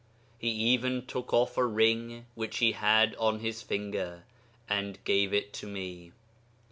He 0.39 0.47
even 0.47 1.05
took 1.05 1.31
off 1.31 1.57
a 1.59 1.63
ring 1.63 2.25
which 2.33 2.57
he 2.57 2.71
had 2.71 3.15
on 3.17 3.37
his 3.39 3.61
finger, 3.61 4.23
and 4.67 4.97
gave 5.03 5.31
it 5.31 5.53
to 5.61 5.67
me. 5.67 6.11